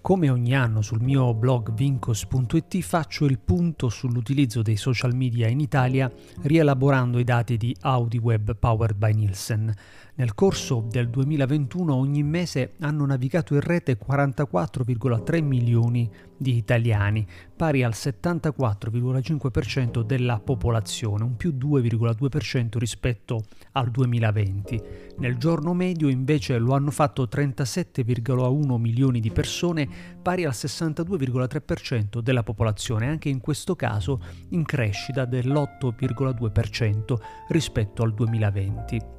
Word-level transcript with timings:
Come 0.00 0.30
ogni 0.30 0.54
anno 0.54 0.80
sul 0.80 1.02
mio 1.02 1.34
blog 1.34 1.74
vincos.it 1.74 2.80
faccio 2.80 3.26
il 3.26 3.38
punto 3.38 3.88
sull'utilizzo 3.88 4.62
dei 4.62 4.76
social 4.76 5.14
media 5.14 5.48
in 5.48 5.60
Italia 5.60 6.10
rielaborando 6.42 7.18
i 7.18 7.24
dati 7.24 7.56
di 7.56 7.76
AudiWeb 7.78 8.56
powered 8.56 8.96
by 8.96 9.12
Nielsen. 9.12 9.74
Nel 10.18 10.34
corso 10.34 10.84
del 10.90 11.10
2021 11.10 11.94
ogni 11.94 12.24
mese 12.24 12.72
hanno 12.80 13.06
navigato 13.06 13.54
in 13.54 13.60
rete 13.60 13.96
44,3 13.96 15.44
milioni 15.44 16.10
di 16.36 16.56
italiani, 16.56 17.24
pari 17.54 17.84
al 17.84 17.92
74,5% 17.94 20.02
della 20.02 20.40
popolazione, 20.40 21.22
un 21.22 21.36
più 21.36 21.54
2,2% 21.56 22.78
rispetto 22.78 23.44
al 23.72 23.92
2020. 23.92 24.82
Nel 25.18 25.36
giorno 25.36 25.72
medio 25.72 26.08
invece 26.08 26.58
lo 26.58 26.74
hanno 26.74 26.90
fatto 26.90 27.28
37,1 27.32 28.76
milioni 28.76 29.20
di 29.20 29.30
persone, 29.30 29.88
pari 30.20 30.44
al 30.44 30.52
62,3% 30.52 32.18
della 32.18 32.42
popolazione, 32.42 33.06
anche 33.06 33.28
in 33.28 33.40
questo 33.40 33.76
caso 33.76 34.20
in 34.48 34.64
crescita 34.64 35.24
dell'8,2% 35.26 37.14
rispetto 37.50 38.02
al 38.02 38.12
2020. 38.12 39.17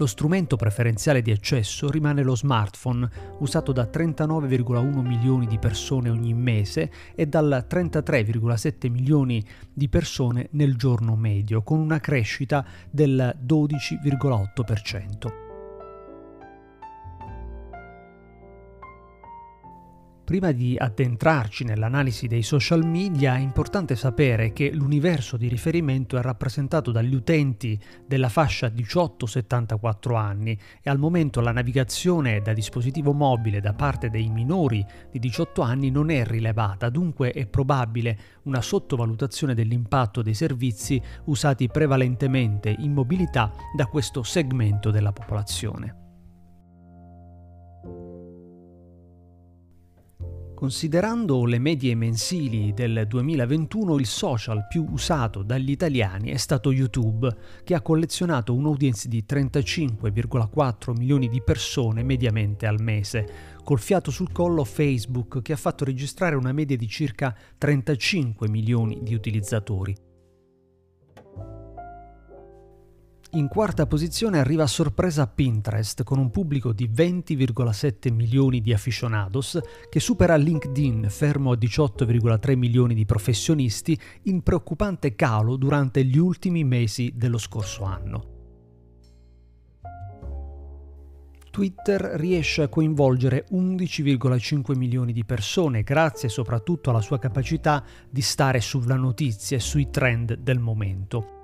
Lo 0.00 0.06
strumento 0.06 0.56
preferenziale 0.56 1.20
di 1.20 1.30
accesso 1.30 1.90
rimane 1.90 2.22
lo 2.22 2.34
smartphone, 2.34 3.06
usato 3.40 3.70
da 3.70 3.84
39,1 3.84 5.06
milioni 5.06 5.46
di 5.46 5.58
persone 5.58 6.08
ogni 6.08 6.32
mese 6.32 6.90
e 7.14 7.26
dal 7.26 7.66
33,7 7.68 8.90
milioni 8.90 9.44
di 9.70 9.90
persone 9.90 10.48
nel 10.52 10.76
giorno 10.76 11.16
medio, 11.16 11.62
con 11.62 11.80
una 11.80 12.00
crescita 12.00 12.64
del 12.90 13.36
12,8%. 13.46 15.49
Prima 20.30 20.52
di 20.52 20.76
addentrarci 20.78 21.64
nell'analisi 21.64 22.28
dei 22.28 22.44
social 22.44 22.86
media 22.86 23.34
è 23.34 23.40
importante 23.40 23.96
sapere 23.96 24.52
che 24.52 24.70
l'universo 24.70 25.36
di 25.36 25.48
riferimento 25.48 26.16
è 26.16 26.22
rappresentato 26.22 26.92
dagli 26.92 27.16
utenti 27.16 27.76
della 28.06 28.28
fascia 28.28 28.68
18-74 28.68 30.14
anni 30.14 30.56
e 30.80 30.88
al 30.88 31.00
momento 31.00 31.40
la 31.40 31.50
navigazione 31.50 32.42
da 32.42 32.52
dispositivo 32.52 33.12
mobile 33.12 33.58
da 33.58 33.72
parte 33.72 34.08
dei 34.08 34.28
minori 34.28 34.86
di 35.10 35.18
18 35.18 35.62
anni 35.62 35.90
non 35.90 36.10
è 36.10 36.24
rilevata, 36.24 36.90
dunque 36.90 37.32
è 37.32 37.48
probabile 37.48 38.16
una 38.44 38.60
sottovalutazione 38.60 39.52
dell'impatto 39.52 40.22
dei 40.22 40.34
servizi 40.34 41.02
usati 41.24 41.66
prevalentemente 41.66 42.72
in 42.78 42.92
mobilità 42.92 43.52
da 43.74 43.86
questo 43.86 44.22
segmento 44.22 44.92
della 44.92 45.10
popolazione. 45.10 45.99
Considerando 50.60 51.46
le 51.46 51.58
medie 51.58 51.94
mensili 51.94 52.74
del 52.74 53.06
2021, 53.08 53.98
il 53.98 54.04
social 54.04 54.66
più 54.68 54.84
usato 54.90 55.42
dagli 55.42 55.70
italiani 55.70 56.32
è 56.32 56.36
stato 56.36 56.70
YouTube, 56.70 57.34
che 57.64 57.74
ha 57.74 57.80
collezionato 57.80 58.52
un'audience 58.52 59.08
di 59.08 59.24
35,4 59.26 60.94
milioni 60.98 61.30
di 61.30 61.40
persone 61.40 62.02
mediamente 62.02 62.66
al 62.66 62.78
mese, 62.78 63.56
col 63.64 63.80
fiato 63.80 64.10
sul 64.10 64.32
collo 64.32 64.64
Facebook, 64.64 65.40
che 65.40 65.54
ha 65.54 65.56
fatto 65.56 65.86
registrare 65.86 66.36
una 66.36 66.52
media 66.52 66.76
di 66.76 66.88
circa 66.88 67.34
35 67.56 68.46
milioni 68.50 68.98
di 69.00 69.14
utilizzatori. 69.14 70.08
In 73.34 73.46
quarta 73.46 73.86
posizione 73.86 74.40
arriva 74.40 74.64
a 74.64 74.66
sorpresa 74.66 75.28
Pinterest 75.28 76.02
con 76.02 76.18
un 76.18 76.32
pubblico 76.32 76.72
di 76.72 76.90
20,7 76.92 78.12
milioni 78.12 78.60
di 78.60 78.72
aficionados 78.72 79.56
che 79.88 80.00
supera 80.00 80.34
LinkedIn 80.34 81.06
fermo 81.08 81.52
a 81.52 81.56
18,3 81.56 82.56
milioni 82.56 82.92
di 82.92 83.04
professionisti 83.04 83.96
in 84.22 84.42
preoccupante 84.42 85.14
calo 85.14 85.54
durante 85.54 86.04
gli 86.04 86.18
ultimi 86.18 86.64
mesi 86.64 87.12
dello 87.14 87.38
scorso 87.38 87.84
anno. 87.84 88.38
Twitter 91.52 92.00
riesce 92.14 92.62
a 92.62 92.68
coinvolgere 92.68 93.46
11,5 93.52 94.76
milioni 94.76 95.12
di 95.12 95.24
persone 95.24 95.84
grazie 95.84 96.28
soprattutto 96.28 96.90
alla 96.90 97.00
sua 97.00 97.20
capacità 97.20 97.84
di 98.10 98.22
stare 98.22 98.60
sulla 98.60 98.96
notizia 98.96 99.56
e 99.56 99.60
sui 99.60 99.88
trend 99.88 100.34
del 100.34 100.58
momento 100.58 101.38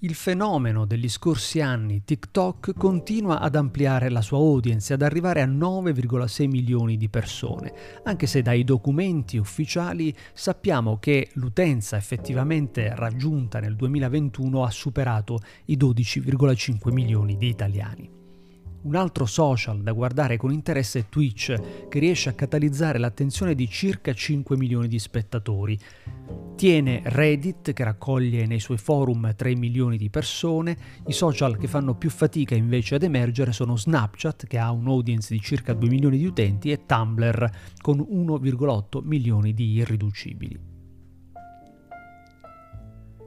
il 0.00 0.14
fenomeno 0.14 0.86
degli 0.86 1.08
scorsi 1.08 1.60
anni 1.60 2.04
TikTok 2.04 2.72
continua 2.74 3.40
ad 3.40 3.54
ampliare 3.54 4.08
la 4.08 4.22
sua 4.22 4.38
audience, 4.38 4.92
ad 4.92 5.02
arrivare 5.02 5.42
a 5.42 5.46
9,6 5.46 6.48
milioni 6.48 6.96
di 6.96 7.08
persone, 7.08 7.72
anche 8.04 8.26
se 8.26 8.40
dai 8.40 8.64
documenti 8.64 9.36
ufficiali 9.36 10.14
sappiamo 10.32 10.98
che 10.98 11.28
l'utenza 11.34 11.96
effettivamente 11.96 12.94
raggiunta 12.94 13.60
nel 13.60 13.76
2021 13.76 14.64
ha 14.64 14.70
superato 14.70 15.38
i 15.66 15.76
12,5 15.76 16.92
milioni 16.92 17.36
di 17.36 17.48
italiani. 17.48 18.19
Un 18.82 18.94
altro 18.94 19.26
social 19.26 19.82
da 19.82 19.92
guardare 19.92 20.38
con 20.38 20.52
interesse 20.52 21.00
è 21.00 21.04
Twitch, 21.10 21.88
che 21.88 21.98
riesce 21.98 22.30
a 22.30 22.32
catalizzare 22.32 22.98
l'attenzione 22.98 23.54
di 23.54 23.68
circa 23.68 24.14
5 24.14 24.56
milioni 24.56 24.88
di 24.88 24.98
spettatori. 24.98 25.78
Tiene 26.56 27.02
Reddit, 27.04 27.74
che 27.74 27.84
raccoglie 27.84 28.46
nei 28.46 28.58
suoi 28.58 28.78
forum 28.78 29.34
3 29.36 29.54
milioni 29.54 29.98
di 29.98 30.08
persone. 30.08 30.76
I 31.06 31.12
social 31.12 31.58
che 31.58 31.66
fanno 31.66 31.94
più 31.94 32.08
fatica 32.08 32.54
invece 32.54 32.94
ad 32.94 33.02
emergere 33.02 33.52
sono 33.52 33.76
Snapchat, 33.76 34.46
che 34.46 34.56
ha 34.56 34.70
un'audience 34.70 35.34
di 35.34 35.40
circa 35.40 35.74
2 35.74 35.88
milioni 35.90 36.16
di 36.16 36.24
utenti, 36.24 36.70
e 36.70 36.86
Tumblr, 36.86 37.50
con 37.82 37.98
1,8 37.98 39.02
milioni 39.04 39.52
di 39.52 39.72
irriducibili. 39.72 40.69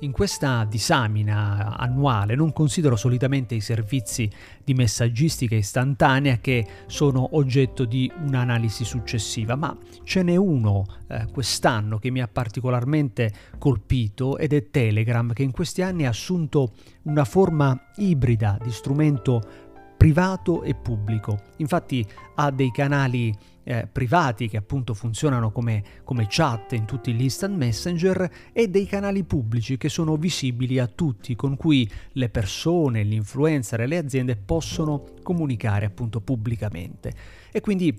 In 0.00 0.12
questa 0.12 0.66
disamina 0.68 1.74
annuale 1.78 2.34
non 2.34 2.52
considero 2.52 2.96
solitamente 2.96 3.54
i 3.54 3.62
servizi 3.62 4.30
di 4.62 4.74
messaggistica 4.74 5.54
istantanea 5.54 6.36
che 6.36 6.66
sono 6.84 7.36
oggetto 7.36 7.86
di 7.86 8.12
un'analisi 8.14 8.84
successiva, 8.84 9.56
ma 9.56 9.74
ce 10.02 10.22
n'è 10.22 10.36
uno 10.36 10.84
eh, 11.08 11.26
quest'anno 11.32 11.98
che 11.98 12.10
mi 12.10 12.20
ha 12.20 12.28
particolarmente 12.28 13.32
colpito 13.56 14.36
ed 14.36 14.52
è 14.52 14.68
Telegram 14.68 15.32
che 15.32 15.42
in 15.42 15.50
questi 15.50 15.80
anni 15.80 16.04
ha 16.04 16.10
assunto 16.10 16.74
una 17.04 17.24
forma 17.24 17.88
ibrida 17.96 18.58
di 18.62 18.70
strumento 18.72 19.65
privato 19.96 20.62
e 20.62 20.74
pubblico. 20.74 21.40
Infatti 21.56 22.06
ha 22.34 22.50
dei 22.50 22.70
canali 22.70 23.34
eh, 23.68 23.88
privati 23.90 24.48
che 24.48 24.56
appunto 24.56 24.94
funzionano 24.94 25.50
come, 25.50 25.82
come 26.04 26.26
chat 26.28 26.72
in 26.72 26.84
tutti 26.84 27.12
gli 27.12 27.22
instant 27.22 27.56
messenger 27.56 28.30
e 28.52 28.68
dei 28.68 28.86
canali 28.86 29.24
pubblici 29.24 29.76
che 29.76 29.88
sono 29.88 30.16
visibili 30.16 30.78
a 30.78 30.86
tutti, 30.86 31.34
con 31.34 31.56
cui 31.56 31.90
le 32.12 32.28
persone, 32.28 33.04
gli 33.04 33.14
influencer 33.14 33.80
e 33.80 33.86
le 33.86 33.96
aziende 33.96 34.36
possono 34.36 35.04
comunicare 35.22 35.86
appunto 35.86 36.20
pubblicamente. 36.20 37.12
E 37.50 37.60
quindi 37.60 37.98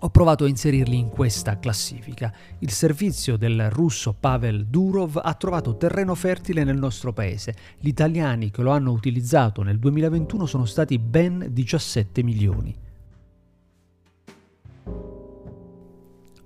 ho 0.00 0.10
provato 0.10 0.44
a 0.44 0.48
inserirli 0.48 0.96
in 0.96 1.08
questa 1.08 1.58
classifica. 1.58 2.32
Il 2.60 2.70
servizio 2.70 3.36
del 3.36 3.70
russo 3.70 4.14
Pavel 4.18 4.66
Durov 4.66 5.20
ha 5.22 5.34
trovato 5.34 5.76
terreno 5.76 6.14
fertile 6.14 6.64
nel 6.64 6.78
nostro 6.78 7.12
paese. 7.12 7.54
Gli 7.78 7.88
italiani 7.88 8.50
che 8.50 8.62
lo 8.62 8.70
hanno 8.70 8.92
utilizzato 8.92 9.62
nel 9.62 9.78
2021 9.78 10.46
sono 10.46 10.64
stati 10.64 10.98
ben 10.98 11.48
17 11.50 12.22
milioni. 12.22 12.88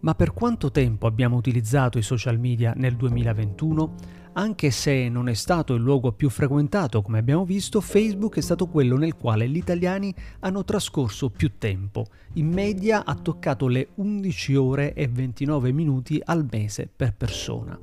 Ma 0.05 0.15
per 0.15 0.35
quanto 0.35 0.71
tempo 0.71 1.07
abbiamo 1.07 1.37
utilizzato 1.37 1.97
i 1.97 2.03
social 2.03 2.39
media 2.39 2.75
nel 2.77 2.95
2021? 2.95 3.95
Anche 4.35 4.71
se 4.71 5.09
non 5.09 5.31
è 5.31 5.33
stato 5.33 5.73
il 5.73 5.81
luogo 5.81 6.13
più 6.13 6.29
frequentato, 6.29 7.01
come 7.01 7.19
abbiamo 7.19 7.47
visto, 7.47 7.81
Facebook 7.81 8.37
è 8.37 8.43
stato 8.43 8.67
quello 8.67 8.99
nel 8.99 9.17
quale 9.17 9.49
gli 9.49 9.57
italiani 9.57 10.15
hanno 10.41 10.63
trascorso 10.63 11.31
più 11.31 11.53
tempo. 11.57 12.05
In 12.35 12.49
media 12.49 13.07
ha 13.07 13.15
toccato 13.15 13.67
le 13.67 13.93
11 13.95 14.55
ore 14.57 14.93
e 14.93 15.09
29 15.09 15.73
minuti 15.73 16.21
al 16.23 16.47
mese 16.51 16.87
per 16.95 17.15
persona. 17.15 17.79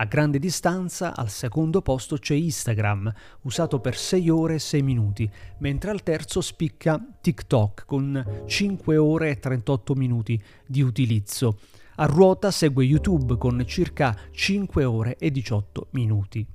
A 0.00 0.06
grande 0.06 0.38
distanza, 0.38 1.14
al 1.14 1.28
secondo 1.28 1.82
posto 1.82 2.16
c'è 2.16 2.32
Instagram, 2.34 3.12
usato 3.42 3.80
per 3.80 3.98
6 3.98 4.30
ore 4.30 4.54
e 4.54 4.58
6 4.58 4.80
minuti, 4.82 5.30
mentre 5.58 5.90
al 5.90 6.02
terzo 6.02 6.40
spicca 6.40 6.98
TikTok 7.20 7.84
con 7.84 8.44
5 8.46 8.96
ore 8.96 9.28
e 9.28 9.38
38 9.38 9.94
minuti 9.94 10.42
di 10.66 10.80
utilizzo. 10.80 11.58
A 11.96 12.06
ruota 12.06 12.50
segue 12.50 12.82
YouTube 12.82 13.36
con 13.36 13.62
circa 13.66 14.16
5 14.30 14.84
ore 14.84 15.18
e 15.18 15.30
18 15.30 15.88
minuti. 15.90 16.46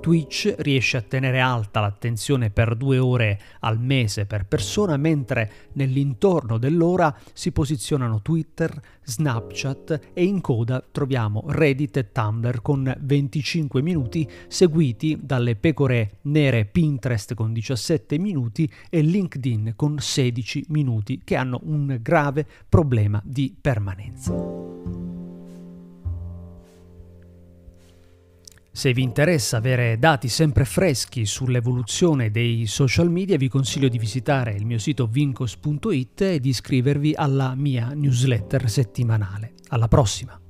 Twitch 0.00 0.54
riesce 0.58 0.96
a 0.96 1.02
tenere 1.02 1.40
alta 1.40 1.80
l'attenzione 1.80 2.50
per 2.50 2.74
due 2.76 2.98
ore 2.98 3.40
al 3.60 3.80
mese 3.80 4.26
per 4.26 4.46
persona, 4.46 4.96
mentre 4.96 5.50
nell'intorno 5.72 6.58
dell'ora 6.58 7.16
si 7.32 7.52
posizionano 7.52 8.22
Twitter, 8.22 8.80
Snapchat 9.02 10.00
e 10.12 10.24
in 10.24 10.40
coda 10.40 10.84
troviamo 10.90 11.44
Reddit 11.48 11.96
e 11.98 12.12
Tumblr 12.12 12.62
con 12.62 12.94
25 12.98 13.82
minuti, 13.82 14.28
seguiti 14.48 15.18
dalle 15.20 15.56
pecore 15.56 16.18
nere 16.22 16.64
Pinterest 16.64 17.34
con 17.34 17.52
17 17.52 18.18
minuti 18.18 18.70
e 18.88 19.00
LinkedIn 19.02 19.74
con 19.76 19.98
16 19.98 20.66
minuti, 20.68 21.20
che 21.24 21.36
hanno 21.36 21.60
un 21.64 21.98
grave 22.00 22.46
problema 22.68 23.20
di 23.24 23.54
permanenza. 23.60 25.03
Se 28.76 28.92
vi 28.92 29.02
interessa 29.02 29.58
avere 29.58 30.00
dati 30.00 30.28
sempre 30.28 30.64
freschi 30.64 31.26
sull'evoluzione 31.26 32.32
dei 32.32 32.66
social 32.66 33.08
media, 33.08 33.36
vi 33.36 33.48
consiglio 33.48 33.86
di 33.86 33.98
visitare 33.98 34.52
il 34.52 34.66
mio 34.66 34.78
sito 34.78 35.06
vincos.it 35.06 36.20
e 36.22 36.40
di 36.40 36.48
iscrivervi 36.48 37.14
alla 37.14 37.54
mia 37.54 37.92
newsletter 37.94 38.68
settimanale. 38.68 39.52
Alla 39.68 39.86
prossima! 39.86 40.43